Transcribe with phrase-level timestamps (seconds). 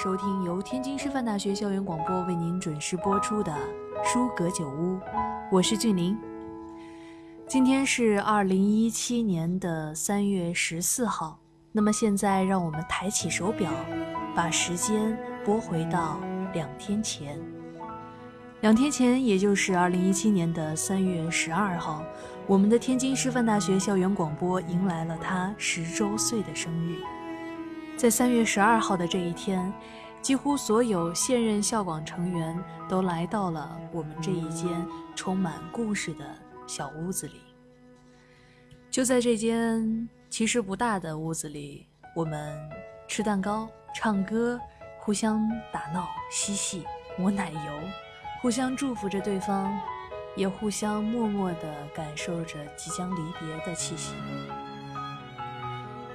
[0.00, 3.50] 收听由天津师范大学校园广播为您准时播出的
[4.04, 4.94] 《书阁酒屋》，
[5.50, 6.16] 我是俊林。
[7.48, 11.40] 今天是二零一七年的三月十四号，
[11.72, 13.72] 那么现在让我们抬起手表，
[14.36, 16.20] 把时间拨回到
[16.54, 17.36] 两天前。
[18.60, 22.04] 两天前，也就是二零一七年的三月十二号，
[22.46, 26.94] 我们的天津师范大学校园广播迎来了他十周岁的生日。
[27.98, 29.72] 在三月十二号的这一天，
[30.22, 32.56] 几乎所有现任校广成员
[32.88, 36.24] 都来到了我们这一间充满故事的
[36.64, 37.40] 小屋子里。
[38.88, 42.56] 就在这间其实不大的屋子里，我们
[43.08, 44.60] 吃蛋糕、唱歌，
[45.00, 46.84] 互相打闹、嬉戏、
[47.18, 47.58] 抹奶油，
[48.40, 49.76] 互相祝福着对方，
[50.36, 54.14] 也互相默默地感受着即将离别的气息。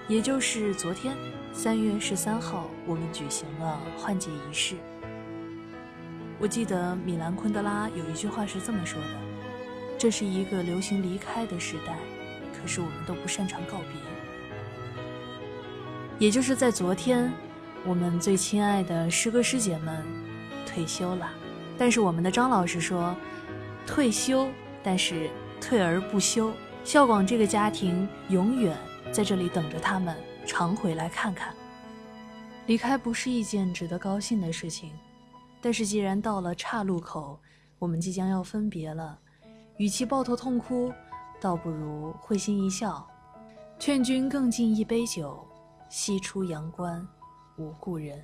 [0.08, 1.14] 也就是昨天。
[1.56, 4.76] 三月十三号，我们举行了换届仪式。
[6.40, 9.08] 我记得米兰昆德拉有一句话是这么说的
[9.96, 11.96] ：“这是一个流行离开的时代，
[12.60, 14.02] 可是我们都不擅长告别。”
[16.18, 17.32] 也就是在昨天，
[17.86, 20.04] 我们最亲爱的师哥师姐们
[20.66, 21.30] 退休了。
[21.78, 23.16] 但是我们的张老师说
[23.86, 24.50] ：“退休，
[24.82, 25.30] 但是
[25.62, 26.52] 退而不休。
[26.84, 28.76] 校广这个家庭永远
[29.12, 31.54] 在这里等着他们。”常回来看看。
[32.68, 34.92] 离开不是一件值得高兴的事情，
[35.62, 37.40] 但是既然到了岔路口，
[37.78, 39.20] 我们即将要分别了，
[39.78, 40.94] 与其抱头痛哭，
[41.42, 43.06] 倒不如会心一笑，
[43.78, 45.46] 劝君更尽一杯酒，
[45.90, 47.06] 西出阳关
[47.58, 48.24] 无故人。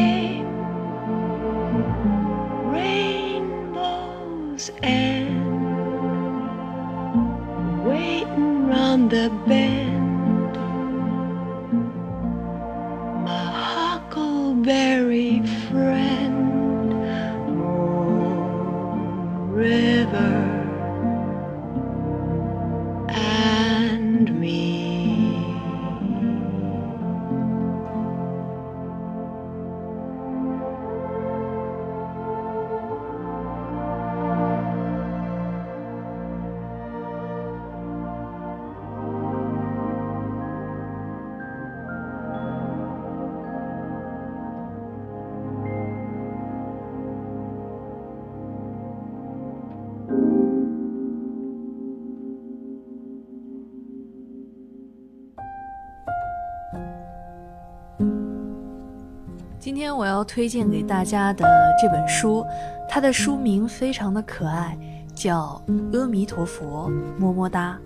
[60.23, 61.45] 推荐给大家的
[61.81, 62.45] 这本书，
[62.89, 64.77] 它的书名非常的可爱，
[65.15, 65.61] 叫
[65.97, 67.79] 《阿弥陀佛么么哒》。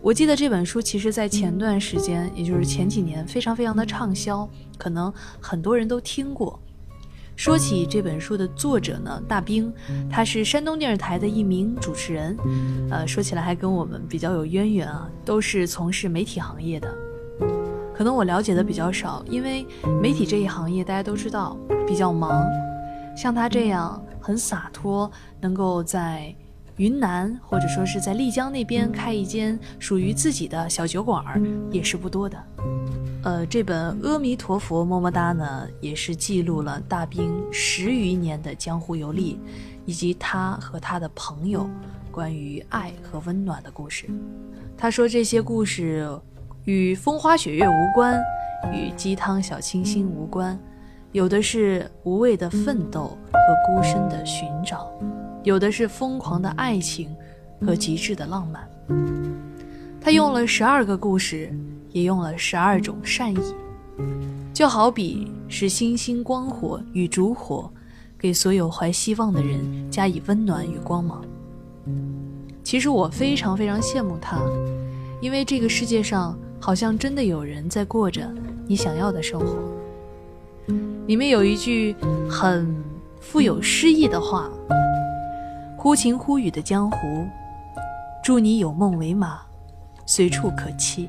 [0.00, 6.58] 我记得这本书其实在前段时间，也就是前几年，非常非常的畅销，可能很多人都听过。
[7.36, 9.72] 说起这本书的作者呢，大兵，
[10.10, 12.36] 他是山东电视台的一名主持人，
[12.90, 16.92] 呃，说起来还跟我们比较有渊源啊，都是从事媒体行业的。
[18.02, 19.64] 可能我了解的比较少，因为
[20.00, 21.56] 媒体这一行业大家都知道
[21.86, 22.44] 比较忙。
[23.16, 25.08] 像他这样很洒脱，
[25.40, 26.34] 能够在
[26.78, 31.24] 云南或者说是在丽江那边开一间属于自己的小酒馆，
[31.70, 32.36] 也是不多的。
[33.22, 39.38] 呃，这本《阿弥陀佛么么哒》呢，也是记录了大兵十余年的江湖游历，
[39.84, 41.70] 以及他和他的朋友
[42.10, 44.08] 关于爱和温暖的故事。
[44.76, 46.18] 他说这些故事。
[46.64, 48.22] 与风花雪月无关，
[48.72, 50.56] 与鸡汤小清新无关，
[51.10, 54.88] 有的是无畏的奋斗和孤身的寻找，
[55.42, 57.08] 有的是疯狂的爱情
[57.60, 58.68] 和极致的浪漫。
[60.00, 61.52] 他用了十二个故事，
[61.90, 63.54] 也用了十二种善意，
[64.54, 67.68] 就好比是星星光火与烛火，
[68.16, 71.24] 给所有怀希望的人加以温暖与光芒。
[72.62, 74.40] 其实我非常非常羡慕他，
[75.20, 78.32] 因为这个世界上好像真的有人在过着
[78.68, 79.58] 你想要的生活。
[81.08, 81.96] 里面有一句
[82.30, 82.72] 很
[83.20, 84.48] 富有诗意的话
[85.76, 87.26] ：“忽晴忽雨的江湖，
[88.22, 89.40] 祝你有梦为马，
[90.06, 91.08] 随处可栖。”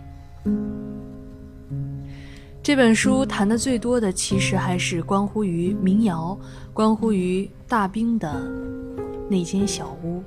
[2.63, 6.35] 这本书谈的最多的，其实还是关乎于民谣，
[6.73, 8.41] 关乎于大兵的
[9.29, 10.23] 那间小屋。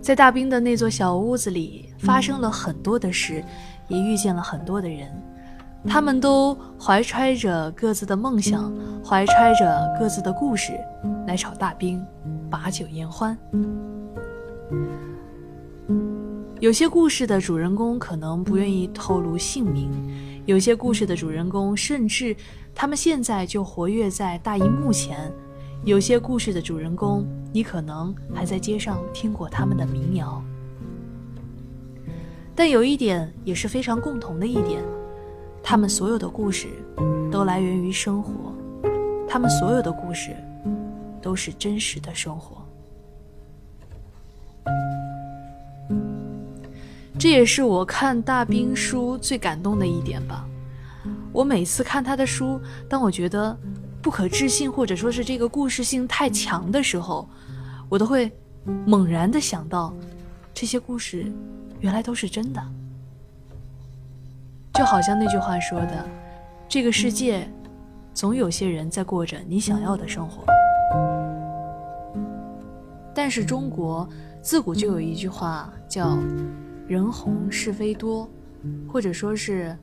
[0.00, 3.44] 在大兵的那座小屋子里，发生了很多的事，
[3.90, 5.10] 也遇见了很多的人。
[5.86, 8.72] 他们都怀揣着各自的梦想，
[9.04, 10.72] 怀揣着各自的故事，
[11.26, 12.02] 来炒大兵，
[12.50, 13.36] 把酒言欢。
[16.60, 19.90] 有些故事的主人公可能不愿意透露姓名，
[20.44, 22.36] 有些故事的主人公甚至
[22.74, 25.32] 他们现在就活跃在大荧幕前，
[25.86, 30.42] 有些故事的主人公你可能还在街上听过他们的民谣。
[32.60, 34.84] 但有一点也是非常共同的一点。
[35.62, 36.68] 他们所有的故事
[37.32, 38.54] 都来源于生活，
[39.26, 40.36] 他们所有的故事
[41.22, 42.58] 都是真实的生活。
[47.18, 50.46] 这也是我看大兵书最感动的一点吧。
[51.32, 52.60] 我每次看他的书，
[52.90, 53.58] 当我觉得
[54.02, 57.26] 不可置信或者说是这个故事性太强的时候，
[57.88, 58.30] 我都会
[58.84, 59.94] 猛然的想到，
[60.52, 61.32] 这些故事
[61.80, 62.62] 原来都是真的。
[64.74, 66.08] 就好像那句话说的
[66.68, 67.46] ：“这个世界，
[68.14, 70.44] 总有些人在过着你想要的生活。”
[73.14, 74.08] 但是中国
[74.40, 76.16] 自古就有一句话叫
[76.86, 78.28] “人红是非多”，
[78.88, 79.76] 或者说是，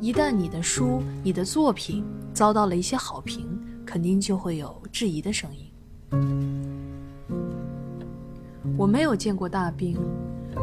[0.00, 2.04] 一旦你的书、你的作品
[2.34, 3.48] 遭到了一些好评，
[3.86, 5.70] 肯定就会有质疑的声音。
[8.76, 9.96] 我没有见过大兵，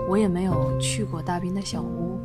[0.09, 2.19] 我也没有去过大兵的小屋。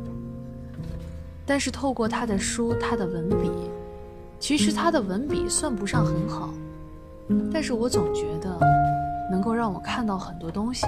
[1.45, 3.49] 但是透过他的书，他的文笔，
[4.37, 6.53] 其实他的文笔算不上很好，
[7.53, 8.59] 但是我总觉得
[9.31, 10.85] 能够让我看到很多东西。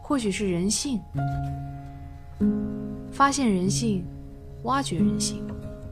[0.00, 1.00] 或许是人性，
[3.12, 4.04] 发现人性，
[4.64, 5.46] 挖掘人性，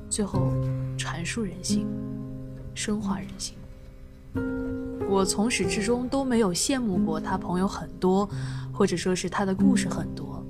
[0.08, 0.52] 最后
[0.98, 1.86] 阐述人性，
[2.74, 3.56] 深化人性。
[5.10, 8.28] 我从始至终都没有羡慕过他朋友很多，
[8.72, 10.40] 或者说是他的故事很多。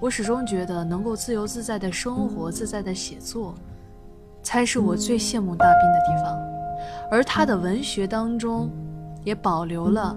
[0.00, 3.54] 我始终觉得，能够自由自在的生活、自在的写作，
[4.42, 6.36] 才是我最羡慕大兵的地方。
[7.10, 8.68] 而他的文学当中，
[9.22, 10.16] 也保留了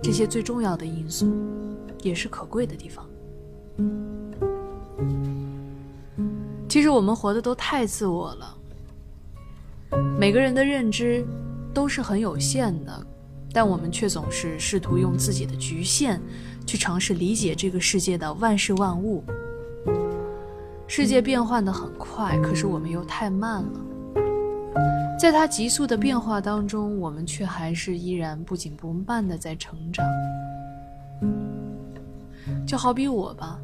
[0.00, 1.26] 这些最重要的因素，
[2.02, 3.04] 也是可贵的地方。
[6.68, 8.56] 其实我们活的都太自我了，
[10.18, 11.26] 每个人的认知
[11.76, 13.06] 都是很有限的，
[13.52, 16.18] 但我们却总是试图用自己的局限。
[16.64, 19.22] 去尝试理解这个世界的万事万物。
[20.86, 23.80] 世界变换的很快，可是我们又太慢了。
[25.20, 30.02] 在它急速的变化当中，我们却还是依然不紧不慢的在成长。
[32.66, 33.60] 就好比我吧，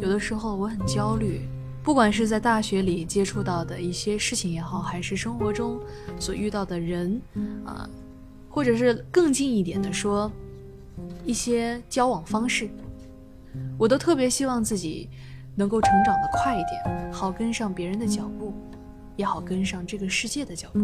[0.00, 1.42] 有的时候我很焦虑，
[1.82, 5.80] 不管是在大学里接触到的一些事情也好，还是生活中
[6.18, 7.20] 所遇到的人，
[7.64, 7.88] 啊，
[8.48, 10.30] 或者是更近一点的说。
[11.24, 12.68] 一些交往方式，
[13.78, 15.08] 我都特别希望自己
[15.54, 18.52] 能够成长的快一点，好跟上别人的脚步，
[19.16, 20.80] 也好跟上这个世界的脚步。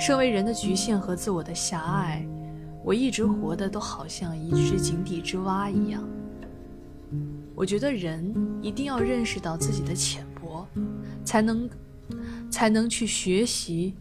[0.00, 2.26] 身为人的局限和自我的狭隘，
[2.82, 6.02] 我一直活的都好像一只井底之蛙一样。
[7.54, 10.66] 我觉得人一定要认识到自己的浅薄，
[11.24, 11.70] 才能
[12.50, 13.94] 才能去学习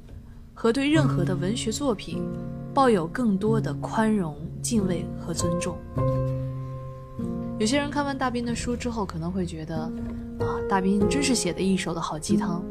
[0.53, 2.24] 和对任何的文学作品。
[2.74, 5.77] 抱有更多的宽容、敬畏和尊重。
[7.60, 9.75] 有些人看完大兵的书之后，可能会觉得，
[10.39, 12.63] 啊，大兵真是写的一手的好鸡汤。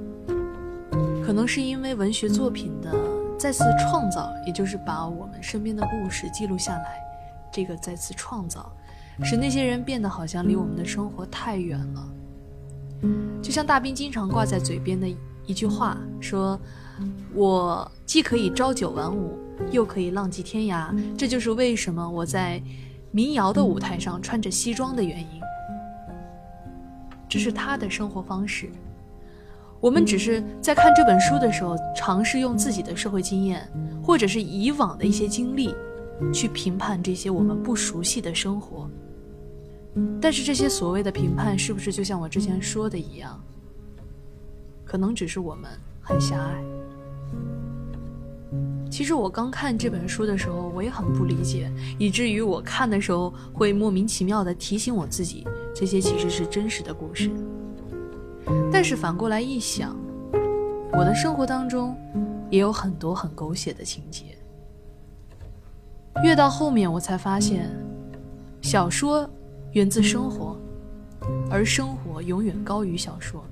[1.22, 2.90] 可能是因为文学作品的
[3.38, 6.99] 再次创造，也就是把我们身边的故事记录下来，
[7.52, 8.72] 这个再次创造，
[9.23, 12.12] 使那些人变得好像离我们的生活太远了。
[13.43, 15.09] 就像大兵经常挂在嘴边的
[15.47, 16.59] 一句话，说
[17.35, 19.39] ：“我既可以朝九晚五。”
[19.71, 22.59] 又可以浪迹天涯，这就是为什么我在
[23.11, 25.27] 民谣的舞台上穿着西装的原因。
[27.29, 28.71] 这是他的生活方式。
[29.79, 33.69] 我们只是在看这本书的时候，尝试用自己的社会经验，
[34.03, 35.75] 或者是以往的一些经历，
[36.33, 38.89] 去评判这些我们不熟悉的生活。
[40.20, 43.40] 但是这些所谓的评判，是不是就像我之前说的一样，
[44.85, 45.70] 可能只是我们
[46.00, 46.62] 很狭隘？
[48.90, 57.30] 其实我刚看这本书的时候，我也很不理解，以至于我看的时候会莫名其妙的提醒我自己，这些其实是真实的故事。
[58.73, 59.97] 但是反过来一想，
[60.92, 61.97] 我的生活当中
[62.50, 64.37] 也有很多很狗血的情节。
[66.25, 67.70] 越到后面，我才发现，
[68.61, 69.28] 小说
[69.73, 70.59] 源自生活，
[71.50, 73.45] 而生活永远高于小说。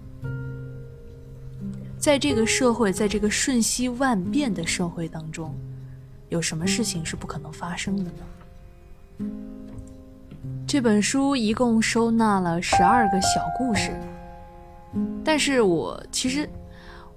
[1.99, 5.55] 在这个社会，在这个瞬息万变的社会当中，
[6.29, 9.29] 有什么事情是不可能发生的呢？
[10.67, 13.91] 这本书一共收纳了十二个小故事，
[15.25, 16.49] 但是我其实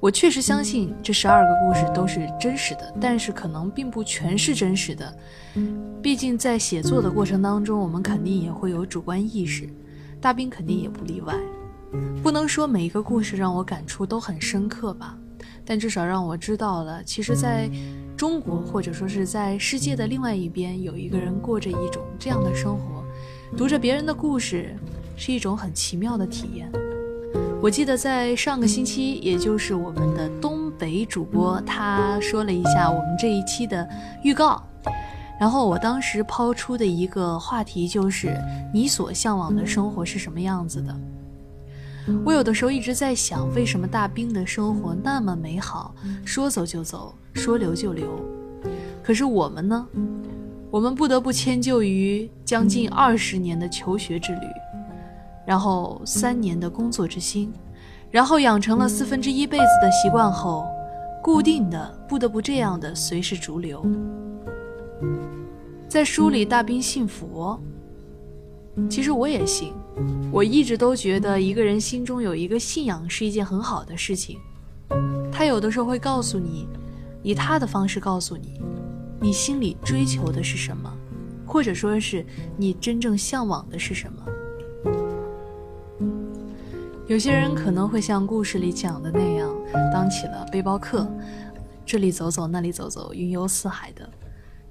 [0.02, 5.16] 我确实相信这十二个故事都是真实的，但是可能并不全是真实的。
[6.02, 9.70] 毕竟在写作的过程当中，我们肯定也会有主观意识，
[10.20, 11.36] 大兵肯定也不例外。
[12.24, 15.16] 不能说每一个故事让我感触都很深刻吧，
[15.64, 17.70] 但至少让我知道了，其实在
[18.18, 23.04] 中国或者说是在世界的另外一边，有一个人过着一种这样的生活，
[23.56, 24.76] 读着别人的故事，
[25.16, 26.72] 是一种很奇妙的体验。
[27.62, 33.88] 我记得在上个星期，也就是我们的东北主播，他说了一下我们这一期的
[34.24, 34.60] 预告，
[35.40, 38.36] 然后我当时抛出的一个话题就是
[38.74, 41.00] 你所向往的生活是什么样子的。
[42.26, 45.94] 我有的时候一直在想，为什么大兵的生活那么美好，
[46.26, 48.10] 说走就走，说留就留？
[49.04, 49.88] 可是我们呢？
[50.72, 54.48] 我们不得不迁就于将近二十年的求学之旅，
[55.46, 57.52] 然后三年的工作之心，
[58.10, 60.66] 然后养成了四分之一辈子的习惯后，
[61.24, 63.86] 固定的不得不这样的随时逐流。
[65.88, 67.60] 在书里，大兵信佛，
[68.90, 69.74] 其实我也信。
[70.32, 74.38] 我一直都觉得一个人心中有一个信仰是一件很好的事情。
[75.32, 76.68] 他有的时候会告诉你，
[77.22, 78.62] 以他的方式告诉你，
[79.20, 80.92] 你心里追求的是什么，
[81.46, 84.24] 或者说是你真正向往的是什么。
[87.12, 89.54] 有些人可能会像故事里讲的那样，
[89.92, 91.06] 当起了背包客，
[91.86, 94.10] 这里走走，那里走走，云游四海的。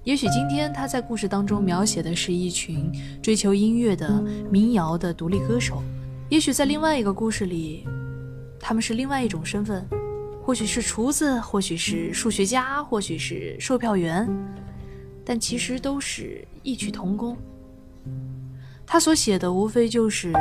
[0.04, 5.82] 也许今天他在故事当中描写的是一群追求音乐的民谣的独立歌手，
[6.30, 7.86] 也许在另外一个故事里，
[8.58, 9.86] 他们是另外一种身份，
[10.42, 14.26] 或许是厨子，或许是数学家，或许是售票员，
[15.26, 17.36] 但其实都是异曲同工。
[18.86, 20.32] 他所写的无非就是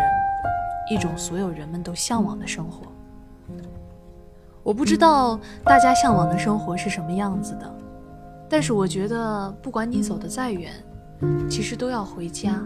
[0.90, 2.88] 一种所有人们都向往的生活。
[4.64, 7.76] 我不知道大家向往的生活是什么样子的。
[8.50, 10.74] 但是我觉得，不管你走得再远，
[11.48, 12.62] 其实都要回家。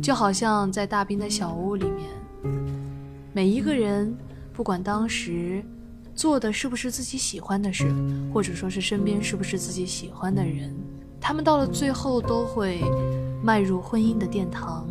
[0.00, 2.08] 就好像在大兵的小屋里面，
[3.32, 4.16] 每一个人，
[4.52, 5.62] 不管当时
[6.14, 7.92] 做的是不是自己喜欢的事，
[8.32, 10.74] 或者说是身边是不是自己喜欢的人，
[11.20, 12.80] 他们到了最后都会
[13.42, 14.88] 迈入婚姻的殿堂，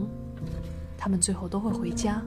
[1.04, 2.22] 他们最后都会回家。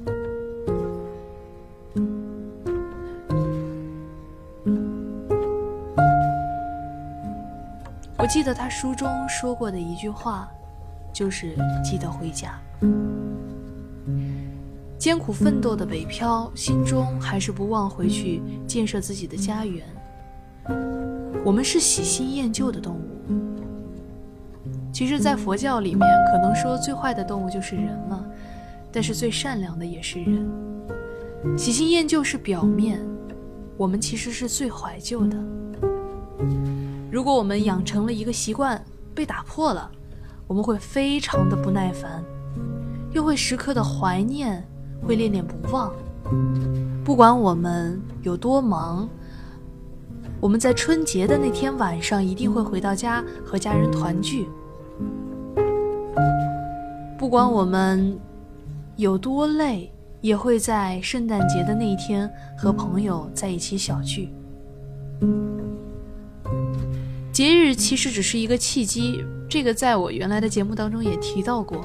[8.18, 10.48] 我记得他书中说过的一句话，
[11.12, 11.54] 就是
[11.84, 12.58] 记得回家。
[14.98, 19.86] 艰苦奋斗的北漂，心中还是不忘回去建设自己的家园。
[21.44, 23.00] 我们是喜新厌旧的动物。
[24.92, 28.23] 其实，在佛教里面，可能说最坏的动物就是人了，
[28.94, 30.48] 但是最善良的也是人。
[31.58, 33.04] 喜新厌旧是表面，
[33.76, 35.36] 我们其实是最怀旧的。
[37.10, 38.80] 如果我们养成了一个习惯
[39.12, 39.90] 被打破了，
[40.46, 42.22] 我们会非常的不耐烦，
[43.12, 44.64] 又会时刻的怀念，
[45.02, 45.92] 会恋恋不忘。
[47.04, 49.08] 不管我们有多忙，
[50.40, 54.46] 我们在春节的那天晚上一定会回到家和家人团聚。
[57.18, 58.16] 不管我们
[58.96, 64.32] 有多累，也会在圣诞节的那一天和朋友在一起小聚。
[67.32, 71.84] 节日其实只是一个契机，这个在我原来的节目当中也提到过。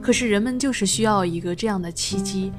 [0.00, 2.52] 可是人们就是需要一个这样的契机，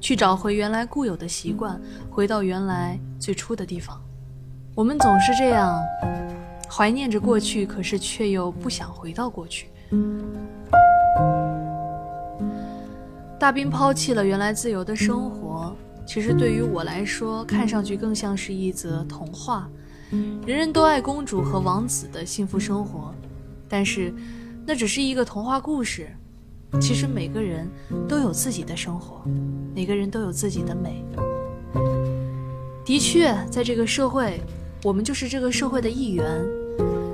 [0.00, 4.00] 去找回原来固有的习惯，回到原来最初的地方。
[4.76, 5.76] 我们总是这样，
[6.70, 9.66] 怀念着过去，可是却又不想回到过去。
[13.38, 15.76] 大兵抛弃了原来自由的生活，
[16.06, 19.68] 其实对于我来说，看上去更像是一则童话，
[20.46, 23.14] 人人都爱公主和王子的幸福生活。
[23.68, 24.12] 但是，
[24.64, 26.08] 那只是一个童话故事。
[26.80, 27.68] 其实每个人
[28.08, 29.22] 都有自己的生活，
[29.74, 31.04] 每个人都有自己的美。
[32.84, 34.40] 的确，在这个社会，
[34.82, 36.26] 我们就是这个社会的一员，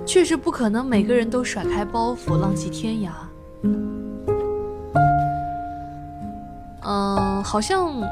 [0.07, 3.11] 确实不可能每个人都甩开包袱，浪迹天涯。
[6.85, 8.03] 嗯，好像，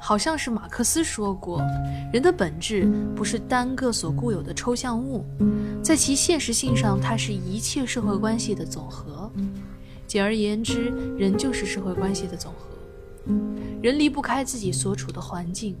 [0.00, 1.60] 好像是马克思说过，
[2.12, 5.24] 人的本质不是单个所固有的抽象物，
[5.82, 9.30] 在其现实性上，它是一切社会关系的总和。
[10.06, 13.32] 简而言之，人就是社会关系的总和。
[13.82, 15.76] 人离不开自己所处的环境。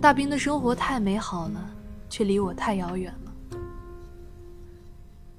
[0.00, 1.70] 大兵的生活太美好了，
[2.10, 3.58] 却离我太遥远了。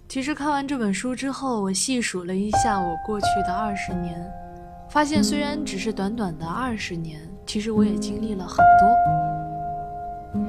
[0.08, 4.24] 其实看完这本书之后，我细数了一下我过去的二十年，
[4.96, 10.42] 发现虽然只是短短的二十年，其实我也经历了很多。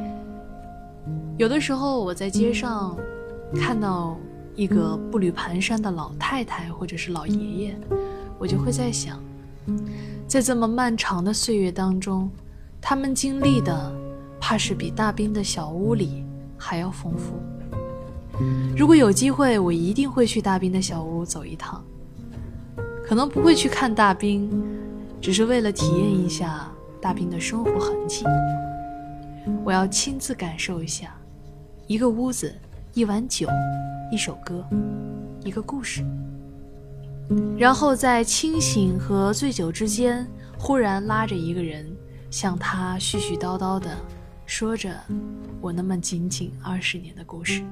[1.36, 2.96] 有的时候我在街上
[3.56, 4.16] 看到。
[4.54, 7.76] 一个步履蹒跚的老太太，或者是老爷爷，
[8.38, 9.22] 我就会在想，
[10.26, 12.30] 在这么漫长的岁月当中，
[12.80, 13.92] 他们经历的，
[14.40, 16.24] 怕是比大兵的小屋里
[16.56, 17.34] 还要丰富。
[18.74, 21.84] 如果有机会，我一定会去大兵的小屋走一趟，
[23.06, 24.50] 可能不会去看大兵，
[25.20, 26.68] 只是为了体验一下
[27.00, 28.25] 大兵的生活痕迹。
[29.64, 31.16] 我要亲自感受一下，
[31.86, 32.52] 一个屋子，
[32.94, 33.48] 一碗酒。
[34.08, 34.64] 一首歌，
[35.44, 36.04] 一个故事，
[37.58, 40.25] 然后在清醒和醉酒之间，
[40.56, 41.84] 忽然拉着一个人，
[42.30, 43.90] 向他絮絮叨叨的
[44.46, 44.96] 说着
[45.60, 47.64] 我那么仅仅二十年的故事。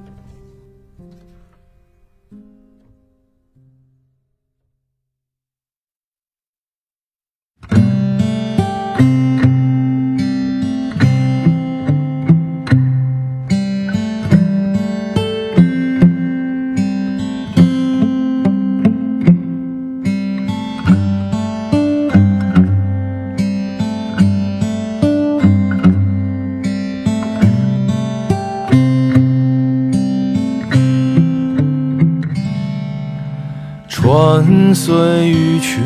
[34.75, 35.81] 随鱼群，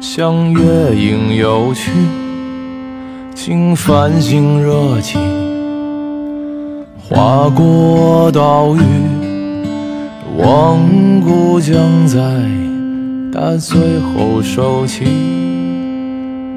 [0.00, 1.90] 向月影游去，
[3.34, 5.18] 经繁星热气，
[6.98, 8.80] 划过岛屿，
[10.38, 10.78] 望
[11.20, 12.18] 故将在
[13.30, 15.04] 大醉后收起，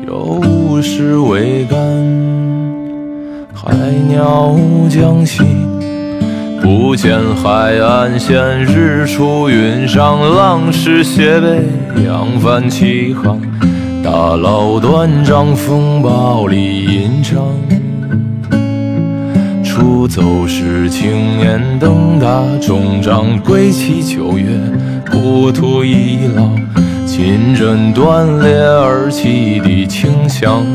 [0.07, 1.77] 有时未干，
[3.53, 3.75] 海
[4.07, 4.55] 鸟
[4.89, 5.43] 将息。
[6.63, 11.61] 不见海岸线，日出云上，浪是斜背，
[12.05, 13.37] 扬帆起航。
[14.01, 17.43] 大佬断章，风暴里吟唱。
[19.61, 24.47] 出走时，青年登大终章，归期九月，
[25.11, 26.49] 故土已老，
[27.05, 30.65] 琴针断裂而起的清香。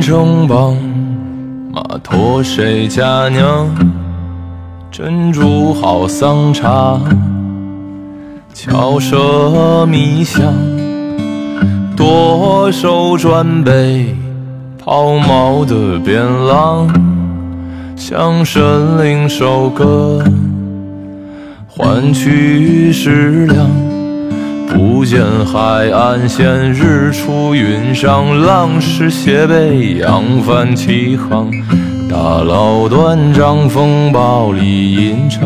[0.00, 0.76] 城邦，
[1.72, 3.68] 马驮谁家娘？
[4.90, 7.00] 珍珠好桑茶，
[8.52, 10.52] 巧舌蜜香。
[11.96, 14.14] 多手转背，
[14.78, 16.88] 抛锚的边浪，
[17.96, 18.60] 向神
[19.02, 20.22] 灵收割，
[21.66, 23.91] 换取食粮。
[24.74, 31.50] 不见海岸线，日出云上，浪势斜背，扬帆起航。
[32.08, 35.42] 大佬断章，风暴里吟唱。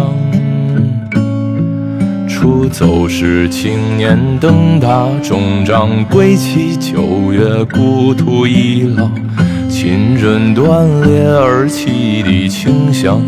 [2.29, 9.11] 出走时，青年登大终章，归期九月，故土已老，
[9.69, 13.21] 亲人断裂而起的清香。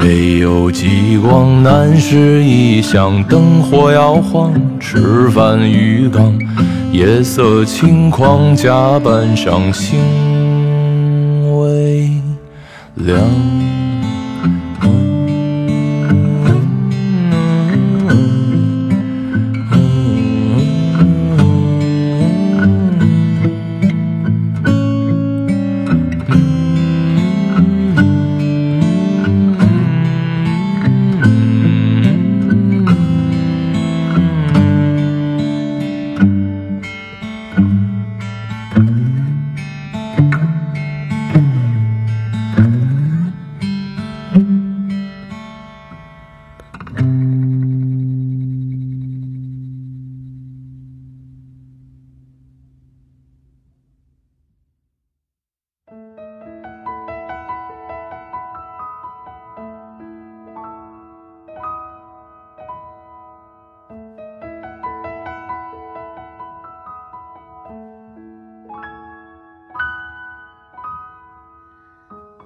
[0.00, 6.32] 北有极光，南是异乡，灯火摇晃，吃饭鱼缸，
[6.90, 10.00] 夜色轻狂，甲板上星
[11.60, 12.10] 微
[12.94, 13.49] 亮。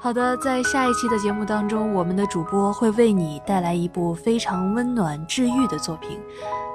[0.04, 6.20] 好的，在下一期的节目当中，我们的主播会为你带来一部非常温暖治愈的作品，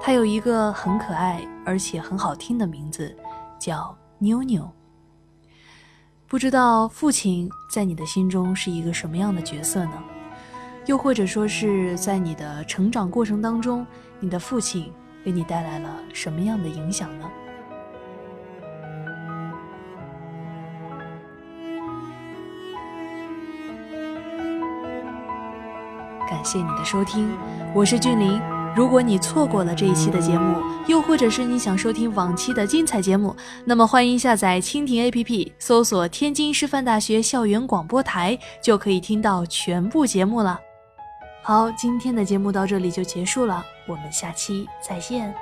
[0.02, 3.15] 它有一个很可爱而且很好听的名字，
[3.60, 3.82] 叫
[4.18, 4.63] 《妞妞》。
[6.26, 10.04] 不知道父亲在你的心中是一个什么样的角色呢？
[10.88, 13.86] 又或者说是在你的成长过程当中，
[14.20, 14.92] 你的父亲
[15.24, 17.30] 给你带来了什么样的影响呢？
[26.30, 27.36] 感谢你的收听，
[27.74, 28.39] 我是俊林。
[28.76, 40.60] 如果你错过了这一期的节目，又或者是你想收听往期的精彩节目，那么欢迎下载蜻蜓 APP，搜索天津师范大学校园广播台，就可以听到全部节目了。
[41.42, 45.34] 好，今天的节目到这里就结束了，我们下期再见。